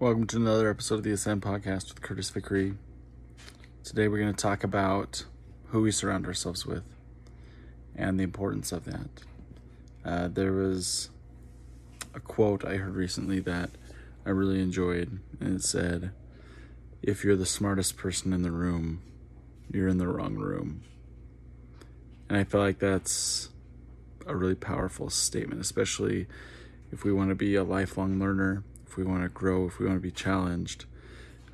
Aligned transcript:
Welcome 0.00 0.26
to 0.28 0.38
another 0.38 0.70
episode 0.70 0.94
of 0.94 1.02
the 1.02 1.10
Ascend 1.10 1.42
Podcast 1.42 1.90
with 1.90 2.00
Curtis 2.00 2.30
Vickery. 2.30 2.72
Today 3.84 4.08
we're 4.08 4.16
going 4.16 4.32
to 4.34 4.42
talk 4.42 4.64
about 4.64 5.26
who 5.66 5.82
we 5.82 5.92
surround 5.92 6.24
ourselves 6.24 6.64
with 6.64 6.84
and 7.94 8.18
the 8.18 8.24
importance 8.24 8.72
of 8.72 8.86
that. 8.86 9.10
Uh, 10.02 10.28
there 10.28 10.54
was 10.54 11.10
a 12.14 12.20
quote 12.20 12.64
I 12.64 12.76
heard 12.76 12.94
recently 12.94 13.40
that 13.40 13.72
I 14.24 14.30
really 14.30 14.62
enjoyed, 14.62 15.20
and 15.38 15.56
it 15.56 15.62
said, 15.62 16.12
If 17.02 17.22
you're 17.22 17.36
the 17.36 17.44
smartest 17.44 17.98
person 17.98 18.32
in 18.32 18.40
the 18.40 18.50
room, 18.50 19.02
you're 19.70 19.88
in 19.88 19.98
the 19.98 20.08
wrong 20.08 20.36
room. 20.36 20.80
And 22.26 22.38
I 22.38 22.44
feel 22.44 22.62
like 22.62 22.78
that's 22.78 23.50
a 24.26 24.34
really 24.34 24.54
powerful 24.54 25.10
statement, 25.10 25.60
especially 25.60 26.26
if 26.90 27.04
we 27.04 27.12
want 27.12 27.28
to 27.28 27.34
be 27.34 27.54
a 27.54 27.64
lifelong 27.64 28.18
learner 28.18 28.64
if 28.90 28.96
we 28.96 29.04
want 29.04 29.22
to 29.22 29.28
grow, 29.28 29.66
if 29.66 29.78
we 29.78 29.86
want 29.86 29.98
to 29.98 30.02
be 30.02 30.10
challenged. 30.10 30.84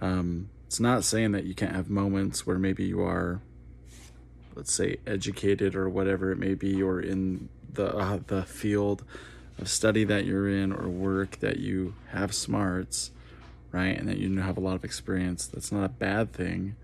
Um, 0.00 0.50
it's 0.66 0.78
not 0.78 1.02
saying 1.02 1.32
that 1.32 1.44
you 1.44 1.54
can't 1.54 1.74
have 1.74 1.90
moments 1.90 2.46
where 2.46 2.58
maybe 2.58 2.84
you 2.84 3.02
are, 3.02 3.40
let's 4.54 4.72
say, 4.72 4.98
educated 5.04 5.74
or 5.74 5.88
whatever 5.88 6.30
it 6.30 6.38
may 6.38 6.54
be, 6.54 6.80
or 6.80 7.00
in 7.00 7.48
the 7.72 7.96
uh, 7.96 8.20
the 8.26 8.44
field 8.44 9.04
of 9.58 9.68
study 9.68 10.04
that 10.04 10.24
you're 10.24 10.48
in 10.48 10.72
or 10.72 10.88
work 10.88 11.40
that 11.40 11.58
you 11.58 11.94
have 12.10 12.32
smarts, 12.32 13.10
right, 13.72 13.98
and 13.98 14.08
that 14.08 14.18
you 14.18 14.40
have 14.40 14.56
a 14.56 14.60
lot 14.60 14.76
of 14.76 14.84
experience. 14.84 15.46
That's 15.46 15.72
not 15.72 15.84
a 15.84 15.88
bad 15.88 16.32
thing, 16.32 16.76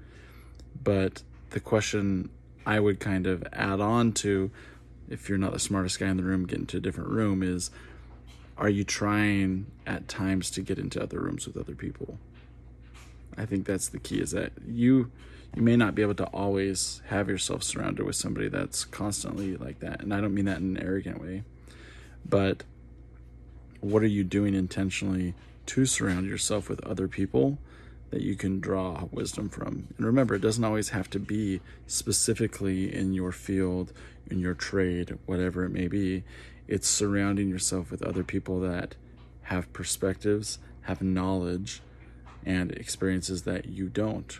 but 0.82 1.22
the 1.50 1.60
question 1.60 2.30
I 2.66 2.80
would 2.80 2.98
kind 2.98 3.26
of 3.26 3.44
add 3.52 3.80
on 3.80 4.12
to, 4.14 4.50
if 5.08 5.28
you're 5.28 5.38
not 5.38 5.52
the 5.52 5.60
smartest 5.60 6.00
guy 6.00 6.08
in 6.08 6.16
the 6.16 6.24
room, 6.24 6.46
get 6.46 6.58
into 6.58 6.76
a 6.76 6.80
different 6.80 7.10
room 7.10 7.42
is 7.42 7.70
are 8.60 8.68
you 8.68 8.84
trying 8.84 9.66
at 9.86 10.06
times 10.06 10.50
to 10.50 10.60
get 10.60 10.78
into 10.78 11.02
other 11.02 11.18
rooms 11.18 11.46
with 11.46 11.56
other 11.56 11.74
people? 11.74 12.18
I 13.36 13.46
think 13.46 13.66
that's 13.66 13.88
the 13.88 13.98
key 13.98 14.20
is 14.20 14.32
that 14.32 14.52
you 14.66 15.10
you 15.54 15.62
may 15.62 15.76
not 15.76 15.94
be 15.96 16.02
able 16.02 16.14
to 16.14 16.26
always 16.26 17.02
have 17.06 17.28
yourself 17.28 17.64
surrounded 17.64 18.04
with 18.04 18.14
somebody 18.14 18.48
that's 18.48 18.84
constantly 18.84 19.56
like 19.56 19.80
that. 19.80 20.00
And 20.00 20.14
I 20.14 20.20
don't 20.20 20.34
mean 20.34 20.44
that 20.44 20.58
in 20.58 20.76
an 20.76 20.82
arrogant 20.82 21.20
way. 21.20 21.42
But 22.24 22.62
what 23.80 24.02
are 24.02 24.08
you 24.08 24.22
doing 24.22 24.54
intentionally 24.54 25.34
to 25.66 25.86
surround 25.86 26.28
yourself 26.28 26.68
with 26.68 26.84
other 26.86 27.08
people 27.08 27.58
that 28.10 28.20
you 28.20 28.36
can 28.36 28.60
draw 28.60 29.08
wisdom 29.10 29.48
from? 29.48 29.88
And 29.96 30.06
remember, 30.06 30.36
it 30.36 30.42
doesn't 30.42 30.62
always 30.62 30.90
have 30.90 31.10
to 31.10 31.18
be 31.18 31.60
specifically 31.88 32.94
in 32.94 33.12
your 33.12 33.32
field, 33.32 33.92
in 34.30 34.38
your 34.38 34.54
trade, 34.54 35.18
whatever 35.26 35.64
it 35.64 35.70
may 35.70 35.88
be. 35.88 36.22
It's 36.70 36.88
surrounding 36.88 37.48
yourself 37.48 37.90
with 37.90 38.00
other 38.00 38.22
people 38.22 38.60
that 38.60 38.94
have 39.42 39.72
perspectives, 39.72 40.60
have 40.82 41.02
knowledge, 41.02 41.82
and 42.46 42.70
experiences 42.70 43.42
that 43.42 43.66
you 43.66 43.88
don't. 43.88 44.38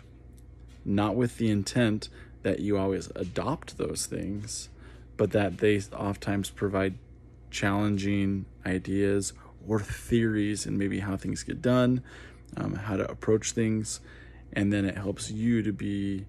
Not 0.85 1.17
with 1.17 1.37
the 1.37 1.49
intent 1.49 2.07
that 2.43 2.61
you 2.61 2.77
always 2.77 3.11
adopt 3.17 3.77
those 3.77 4.05
things, 4.05 4.69
but 5.17 5.31
that 5.31 5.57
they 5.57 5.81
oftentimes 5.91 6.49
provide 6.49 6.93
challenging 7.49 8.45
ideas 8.65 9.33
or 9.67 9.81
theories 9.81 10.65
and 10.65 10.79
maybe 10.79 10.99
how 10.99 11.17
things 11.17 11.43
get 11.43 11.61
done, 11.61 12.01
um, 12.55 12.75
how 12.75 12.95
to 12.95 13.11
approach 13.11 13.51
things, 13.51 13.99
and 14.53 14.71
then 14.71 14.85
it 14.85 14.95
helps 14.95 15.29
you 15.29 15.61
to 15.63 15.73
be, 15.73 16.25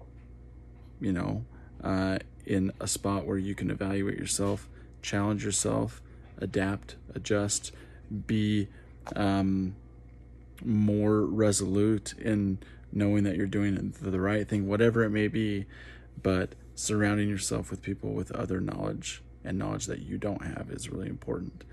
you 0.99 1.13
know, 1.13 1.45
uh, 1.81 2.19
in 2.45 2.73
a 2.81 2.87
spot 2.87 3.25
where 3.25 3.37
you 3.37 3.55
can 3.55 3.71
evaluate 3.71 4.17
yourself 4.17 4.67
challenge 5.03 5.45
yourself, 5.45 6.01
adapt, 6.39 6.95
adjust, 7.13 7.71
be 8.25 8.67
um, 9.15 9.75
more 10.65 11.21
resolute 11.21 12.13
in 12.17 12.57
knowing 12.91 13.23
that 13.23 13.35
you're 13.35 13.45
doing 13.45 13.93
the 14.01 14.19
right 14.19 14.47
thing, 14.47 14.67
whatever 14.67 15.03
it 15.03 15.09
may 15.09 15.27
be, 15.27 15.65
but 16.21 16.55
surrounding 16.75 17.29
yourself 17.29 17.69
with 17.69 17.81
people 17.81 18.11
with 18.11 18.31
other 18.31 18.59
knowledge 18.59 19.21
and 19.43 19.59
knowledge 19.59 19.85
that 19.85 19.99
you 19.99 20.17
don't 20.17 20.43
have 20.43 20.69
is 20.71 20.89
really 20.89 21.09
important. 21.09 21.63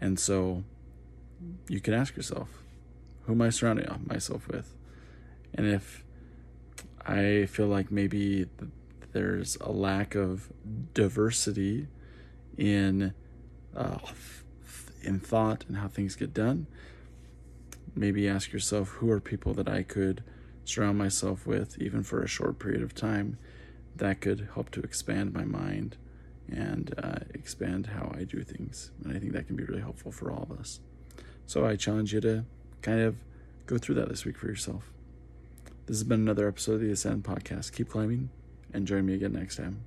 And 0.00 0.18
so 0.20 0.62
you 1.68 1.80
can 1.80 1.94
ask 1.94 2.16
yourself, 2.16 2.62
who 3.24 3.32
am 3.32 3.42
I 3.42 3.50
surrounding 3.50 3.86
myself 4.06 4.46
with? 4.48 4.74
And 5.54 5.66
if 5.66 6.04
I 7.06 7.46
feel 7.46 7.66
like 7.66 7.90
maybe 7.90 8.46
there's 9.12 9.56
a 9.60 9.70
lack 9.70 10.14
of 10.14 10.52
diversity 10.92 11.86
in 12.56 13.14
uh, 13.76 13.98
in 15.02 15.20
thought 15.20 15.64
and 15.68 15.76
how 15.76 15.88
things 15.88 16.16
get 16.16 16.32
done. 16.32 16.66
Maybe 17.94 18.28
ask 18.28 18.52
yourself 18.52 18.88
who 18.88 19.10
are 19.10 19.20
people 19.20 19.54
that 19.54 19.68
I 19.68 19.82
could 19.82 20.22
surround 20.64 20.98
myself 20.98 21.46
with, 21.46 21.78
even 21.78 22.02
for 22.02 22.22
a 22.22 22.28
short 22.28 22.58
period 22.58 22.82
of 22.82 22.94
time, 22.94 23.38
that 23.96 24.20
could 24.20 24.48
help 24.54 24.70
to 24.70 24.80
expand 24.80 25.32
my 25.32 25.44
mind 25.44 25.96
and 26.50 26.94
uh, 26.98 27.20
expand 27.32 27.86
how 27.86 28.12
I 28.16 28.24
do 28.24 28.42
things. 28.42 28.90
And 29.02 29.16
I 29.16 29.20
think 29.20 29.32
that 29.32 29.46
can 29.46 29.56
be 29.56 29.64
really 29.64 29.80
helpful 29.80 30.10
for 30.10 30.30
all 30.30 30.46
of 30.50 30.58
us. 30.58 30.80
So 31.46 31.64
I 31.64 31.76
challenge 31.76 32.12
you 32.12 32.20
to 32.22 32.44
kind 32.82 33.00
of 33.00 33.16
go 33.66 33.78
through 33.78 33.94
that 33.96 34.08
this 34.08 34.24
week 34.24 34.36
for 34.36 34.46
yourself. 34.46 34.92
This 35.86 35.96
has 35.96 36.04
been 36.04 36.20
another 36.20 36.48
episode 36.48 36.74
of 36.74 36.80
the 36.80 36.90
Ascend 36.90 37.24
Podcast. 37.24 37.72
Keep 37.72 37.90
climbing 37.90 38.30
and 38.72 38.86
join 38.86 39.06
me 39.06 39.14
again 39.14 39.32
next 39.32 39.56
time. 39.56 39.84